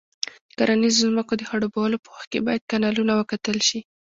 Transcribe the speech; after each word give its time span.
د 0.03 0.03
کرنیزو 0.57 1.01
ځمکو 1.07 1.33
د 1.37 1.41
خړوبولو 1.49 1.97
په 2.03 2.09
وخت 2.13 2.27
کې 2.31 2.39
باید 2.45 2.67
کانالونه 2.71 3.13
وکتل 3.15 3.57
شي. 3.67 3.79